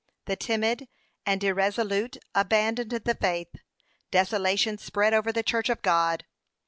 [0.25, 0.87] The timid
[1.27, 3.49] and irresolute abandoned the faith,
[4.09, 6.25] desolation spread over the church of God.